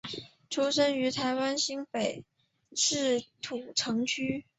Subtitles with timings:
[0.49, 2.25] 出生于台湾新北
[2.73, 4.45] 市土城区。